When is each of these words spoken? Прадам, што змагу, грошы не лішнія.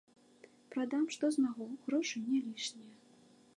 Прадам, 0.75 1.03
што 1.17 1.29
змагу, 1.35 1.67
грошы 1.89 2.17
не 2.31 2.39
лішнія. 2.49 2.93